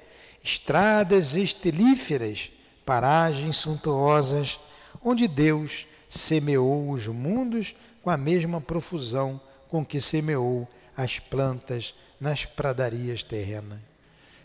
[0.47, 2.49] estradas estelíferas,
[2.85, 4.57] paragens suntuosas,
[5.03, 12.45] onde Deus semeou os mundos com a mesma profusão com que semeou as plantas nas
[12.45, 13.79] pradarias terrenas.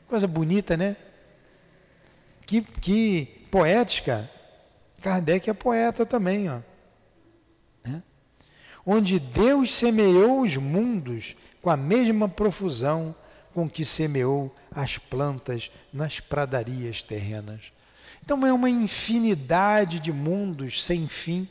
[0.08, 0.96] Coisa bonita, né?
[2.44, 4.28] Que, que poética.
[5.00, 6.58] Kardec é poeta também, ó.
[7.84, 8.02] Né?
[8.84, 13.14] Onde Deus semeou os mundos com a mesma profusão
[13.54, 17.72] com que semeou as plantas nas pradarias terrenas.
[18.24, 21.48] Então é uma infinidade de mundos sem fim.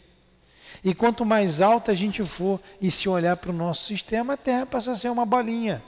[0.84, 4.38] E quanto mais alta a gente for e se olhar para o nosso sistema, a
[4.38, 5.84] Terra passa a ser uma bolinha,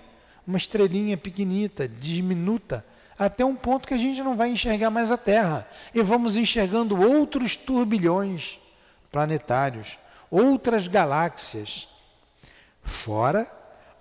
[0.45, 2.86] uma estrelinha pequenita, diminuta,
[3.17, 5.67] até um ponto que a gente não vai enxergar mais a Terra.
[5.93, 8.59] E vamos enxergando outros turbilhões
[9.11, 9.97] planetários,
[10.29, 11.88] outras galáxias.
[12.84, 13.49] Fora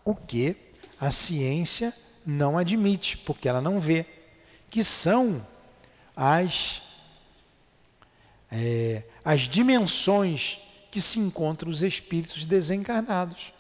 [0.05, 0.57] o que
[1.01, 1.95] a ciência
[2.25, 4.07] não admite, porque ela não vê,
[4.70, 5.47] que são
[6.16, 6.83] as,
[8.51, 10.59] é, as dimensões
[10.91, 13.53] que se encontram os espíritos desencarnados.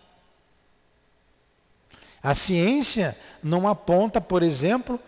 [2.22, 5.00] A ciência não aponta, por exemplo,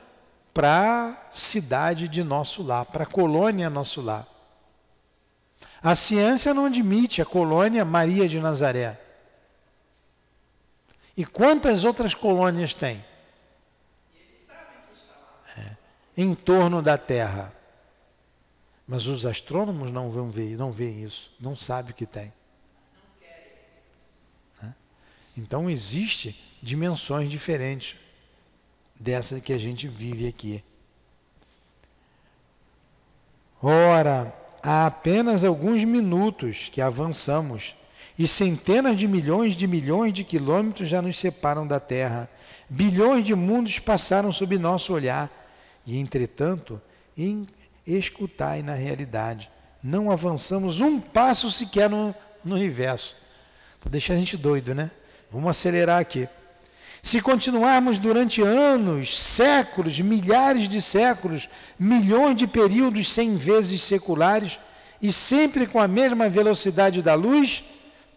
[0.52, 4.26] para a cidade de nosso lar, para a colônia nosso lar.
[5.82, 8.98] A ciência não admite a colônia Maria de Nazaré.
[11.16, 13.04] E quantas outras colônias tem?
[15.56, 15.76] É,
[16.16, 17.52] em torno da Terra.
[18.86, 22.32] Mas os astrônomos não vão ver, não veem isso, não sabem o que tem.
[25.36, 27.96] Então existe dimensões diferentes
[28.98, 30.62] dessa que a gente vive aqui.
[33.60, 37.74] Ora, há apenas alguns minutos que avançamos
[38.16, 42.30] e centenas de milhões de milhões de quilômetros já nos separam da Terra.
[42.68, 45.43] Bilhões de mundos passaram sob nosso olhar
[45.86, 46.80] e, entretanto,
[47.16, 47.46] em
[47.86, 49.50] escutai na realidade,
[49.82, 52.14] não avançamos um passo sequer no,
[52.44, 53.16] no universo.
[53.76, 54.90] Está deixando a gente doido, né?
[55.30, 56.28] Vamos acelerar aqui.
[57.02, 64.58] Se continuarmos durante anos, séculos, milhares de séculos, milhões de períodos sem vezes seculares
[65.02, 67.62] e sempre com a mesma velocidade da luz,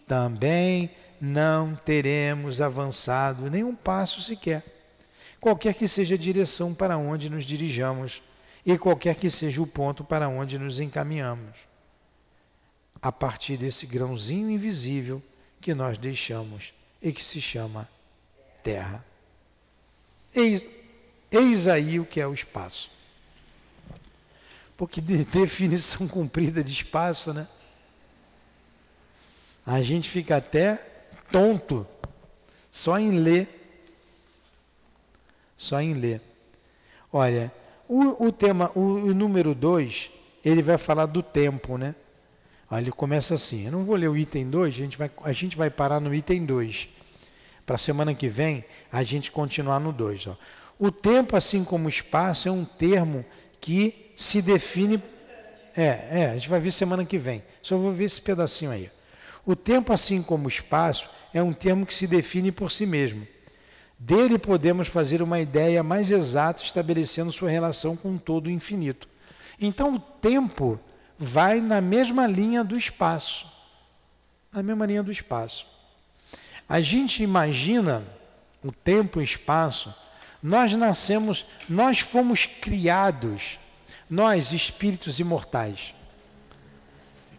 [0.08, 0.90] também
[1.20, 4.64] não teremos avançado nenhum passo sequer,
[5.40, 8.22] qualquer que seja a direção para onde nos dirijamos
[8.66, 11.56] e qualquer que seja o ponto para onde nos encaminhamos,
[13.02, 15.22] a partir desse grãozinho invisível
[15.62, 17.88] que nós deixamos e que se chama
[18.64, 19.06] terra.
[20.36, 20.66] Eis,
[21.32, 22.92] eis aí o que é o espaço.
[24.76, 27.48] Porque de definição cumprida de espaço, né?
[29.66, 30.76] A gente fica até
[31.32, 31.86] tonto
[32.72, 33.57] só em ler.
[35.58, 36.22] Só em ler.
[37.12, 37.52] Olha,
[37.90, 40.12] o, o tema, o, o número 2,
[40.46, 41.96] ele vai falar do tempo, né?
[42.70, 43.66] Olha, ele começa assim.
[43.66, 46.14] Eu não vou ler o item 2, a gente vai, a gente vai parar no
[46.14, 46.90] item 2
[47.66, 50.30] para a semana que vem a gente continuar no 2.
[50.80, 53.26] O tempo, assim como o espaço, é um termo
[53.60, 55.02] que se define.
[55.76, 57.44] É, é, a gente vai ver semana que vem.
[57.62, 58.90] Só vou ver esse pedacinho aí.
[59.46, 63.28] O tempo, assim como o espaço, é um termo que se define por si mesmo.
[64.00, 69.08] Dele podemos fazer uma ideia mais exata, estabelecendo sua relação com todo o infinito.
[69.60, 70.80] Então, o tempo
[71.18, 73.48] vai na mesma linha do espaço.
[74.52, 75.66] Na mesma linha do espaço.
[76.70, 78.04] A gente imagina
[78.64, 79.94] o tempo e o espaço,
[80.44, 83.58] nós nascemos, nós fomos criados,
[84.10, 85.96] nós, espíritos imortais,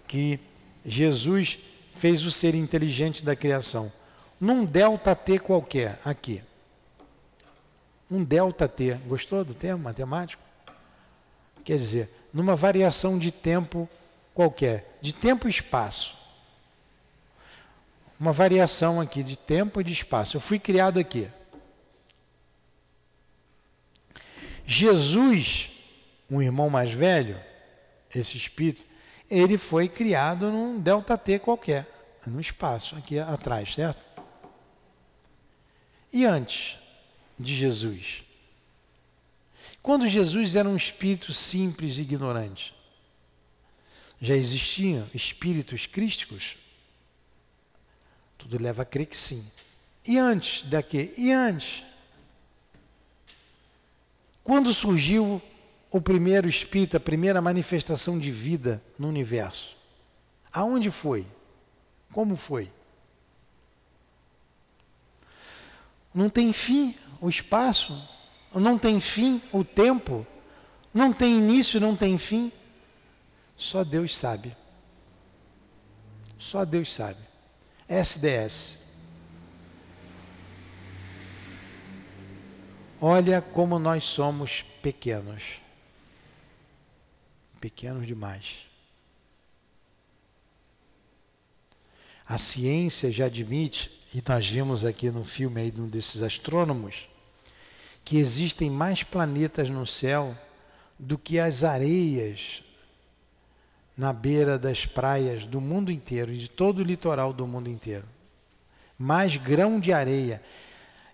[0.06, 0.40] que
[0.84, 1.58] Jesus
[1.94, 3.92] fez o ser inteligente da criação,
[4.40, 6.42] num delta T qualquer, aqui.
[8.10, 8.94] Um delta T.
[9.06, 10.42] Gostou do termo matemático?
[11.64, 13.88] Quer dizer, numa variação de tempo
[14.34, 16.18] qualquer, de tempo e espaço
[18.18, 20.36] uma variação aqui de tempo e de espaço.
[20.36, 21.30] Eu fui criado aqui.
[24.66, 25.70] Jesus,
[26.30, 27.40] um irmão mais velho,
[28.14, 28.84] esse espírito,
[29.30, 31.86] ele foi criado num delta T qualquer,
[32.26, 34.04] no espaço, aqui atrás, certo?
[36.12, 36.77] E antes
[37.38, 38.24] de Jesus?
[39.82, 42.74] Quando Jesus era um espírito simples e ignorante,
[44.20, 46.56] já existiam espíritos crísticos?
[48.36, 49.44] Tudo leva a crer que sim.
[50.06, 51.12] E antes daqui?
[51.16, 51.84] E antes?
[54.42, 55.42] Quando surgiu
[55.90, 59.76] o primeiro espírito, a primeira manifestação de vida no universo?
[60.52, 61.26] Aonde foi?
[62.12, 62.72] Como foi?
[66.14, 68.00] Não tem fim o espaço,
[68.54, 70.26] não tem fim o tempo,
[70.92, 72.52] não tem início, não tem fim.
[73.56, 74.56] Só Deus sabe.
[76.38, 77.20] Só Deus sabe.
[77.88, 78.78] SDS.
[83.00, 85.60] Olha como nós somos pequenos.
[87.60, 88.68] Pequenos demais.
[92.26, 97.08] A ciência já admite, e nós vimos aqui no filme aí de um desses astrônomos,
[98.04, 100.36] que existem mais planetas no céu
[100.98, 102.62] do que as areias
[103.98, 108.04] na beira das praias do mundo inteiro, de todo o litoral do mundo inteiro.
[108.96, 110.40] Mais grão de areia.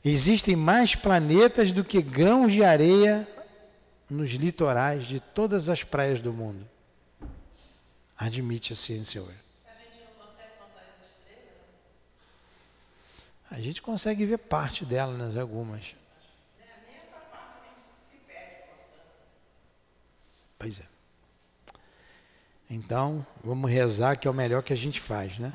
[0.04, 3.26] Existem mais planetas do que grãos de areia
[4.10, 6.68] nos litorais de todas as praias do mundo.
[8.16, 9.43] Admite a ciência hoje.
[13.54, 15.94] A gente consegue ver parte dela nas algumas.
[20.58, 20.84] Pois é.
[22.68, 25.52] Então, vamos rezar que é o melhor que a gente faz, né?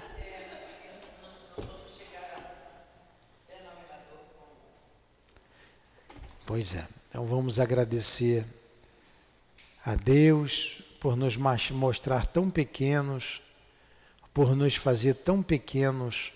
[6.46, 6.88] Pois é.
[7.10, 8.46] Então vamos agradecer
[9.86, 13.42] a Deus por nos mostrar tão pequenos,
[14.34, 16.32] por nos fazer tão pequenos,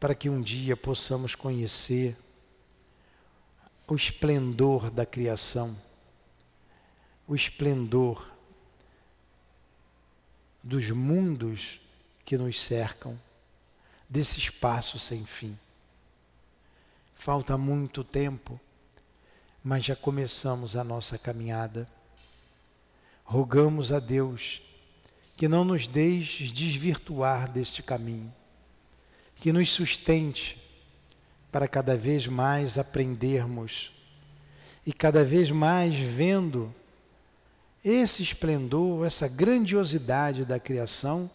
[0.00, 2.16] para que um dia possamos conhecer
[3.86, 5.76] o esplendor da criação,
[7.28, 8.28] o esplendor
[10.62, 11.80] dos mundos
[12.24, 13.20] que nos cercam,
[14.08, 15.56] desse espaço sem fim.
[17.14, 18.58] Falta muito tempo
[19.62, 21.88] mas já começamos a nossa caminhada.
[23.24, 24.62] Rogamos a Deus
[25.36, 28.32] que não nos deixe desvirtuar deste caminho,
[29.40, 30.60] que nos sustente
[31.50, 33.90] para cada vez mais aprendermos
[34.86, 36.72] e cada vez mais vendo
[37.84, 41.30] esse esplendor, essa grandiosidade da criação,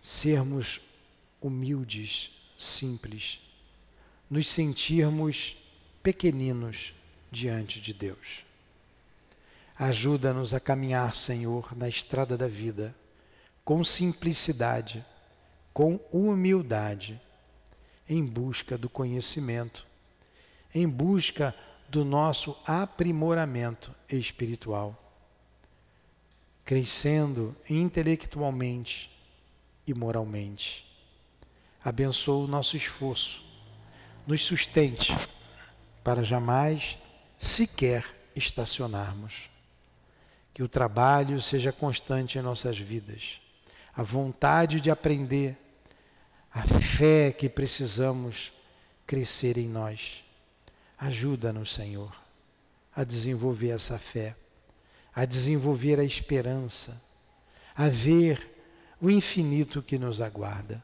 [0.00, 0.80] sermos
[1.40, 3.40] humildes, simples,
[4.30, 5.56] nos sentirmos
[6.02, 6.94] pequeninos
[7.30, 8.46] diante de Deus.
[9.78, 12.94] Ajuda-nos a caminhar, Senhor, na estrada da vida,
[13.62, 15.04] com simplicidade,
[15.76, 17.20] com humildade,
[18.08, 19.86] em busca do conhecimento,
[20.74, 21.54] em busca
[21.86, 24.98] do nosso aprimoramento espiritual,
[26.64, 29.14] crescendo intelectualmente
[29.86, 30.82] e moralmente.
[31.84, 33.44] Abençoa o nosso esforço,
[34.26, 35.14] nos sustente
[36.02, 36.96] para jamais
[37.36, 38.02] sequer
[38.34, 39.50] estacionarmos.
[40.54, 43.42] Que o trabalho seja constante em nossas vidas,
[43.94, 45.65] a vontade de aprender,
[46.56, 48.50] a fé que precisamos
[49.06, 50.24] crescer em nós.
[50.96, 52.16] Ajuda-nos, Senhor,
[52.94, 54.34] a desenvolver essa fé,
[55.14, 56.98] a desenvolver a esperança,
[57.74, 58.50] a ver
[58.98, 60.82] o infinito que nos aguarda.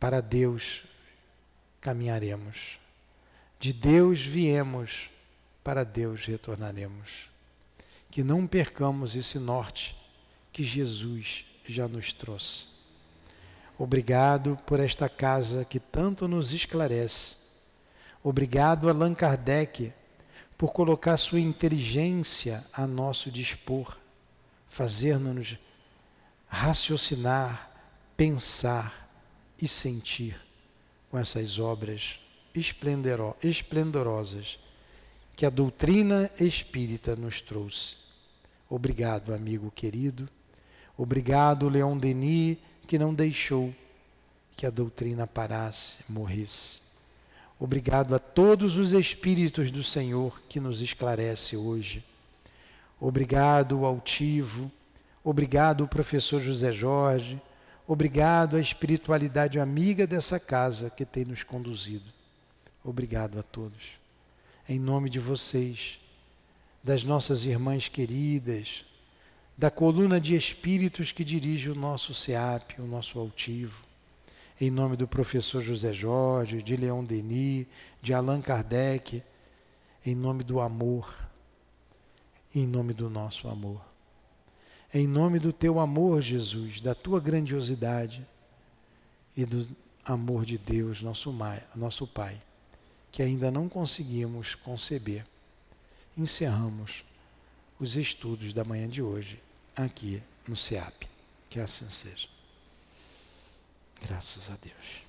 [0.00, 0.84] Para Deus
[1.78, 2.78] caminharemos.
[3.60, 5.10] De Deus viemos,
[5.62, 7.28] para Deus retornaremos.
[8.10, 9.94] Que não percamos esse norte
[10.50, 12.77] que Jesus já nos trouxe.
[13.78, 17.36] Obrigado por esta casa que tanto nos esclarece.
[18.24, 19.92] Obrigado, Allan Kardec,
[20.56, 23.96] por colocar sua inteligência a nosso dispor,
[24.68, 25.56] fazer-nos
[26.48, 27.70] raciocinar,
[28.16, 29.08] pensar
[29.60, 30.36] e sentir
[31.08, 32.18] com essas obras
[32.52, 34.58] esplendorosas
[35.36, 37.96] que a doutrina espírita nos trouxe.
[38.68, 40.28] Obrigado, amigo querido.
[40.96, 42.58] Obrigado, Leon Denis,
[42.88, 43.72] que não deixou
[44.56, 46.80] que a doutrina parasse, morresse.
[47.60, 52.02] Obrigado a todos os espíritos do Senhor que nos esclarece hoje.
[52.98, 54.72] Obrigado, altivo.
[55.22, 57.40] Obrigado, professor José Jorge.
[57.86, 62.10] Obrigado à espiritualidade amiga dessa casa que tem nos conduzido.
[62.82, 63.98] Obrigado a todos.
[64.66, 66.00] Em nome de vocês,
[66.82, 68.84] das nossas irmãs queridas,
[69.58, 73.82] da coluna de espíritos que dirige o nosso SEAP, o nosso altivo,
[74.60, 77.66] em nome do professor José Jorge, de Leon Denis,
[78.00, 79.20] de Allan Kardec,
[80.06, 81.12] em nome do amor,
[82.54, 83.80] em nome do nosso amor.
[84.94, 88.24] Em nome do teu amor, Jesus, da tua grandiosidade
[89.36, 89.68] e do
[90.04, 91.34] amor de Deus, nosso,
[91.74, 92.40] nosso Pai
[93.10, 95.26] que ainda não conseguimos conceber.
[96.16, 97.04] Encerramos
[97.80, 99.40] os estudos da manhã de hoje
[99.84, 101.08] aqui no SEAP.
[101.48, 102.28] Que assim seja.
[104.02, 105.07] Graças a Deus.